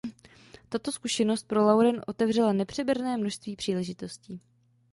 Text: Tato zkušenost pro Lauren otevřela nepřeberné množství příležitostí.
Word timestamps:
Tato 0.69 0.91
zkušenost 0.91 1.47
pro 1.47 1.63
Lauren 1.65 2.01
otevřela 2.07 2.53
nepřeberné 2.53 3.17
množství 3.17 3.55
příležitostí. 3.55 4.39